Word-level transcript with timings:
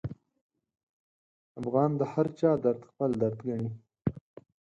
افغان 1.61 1.89
د 1.99 2.01
هرچا 2.13 2.51
درد 2.63 2.81
خپل 2.89 3.09
درد 3.21 3.37
ګڼي. 3.47 3.69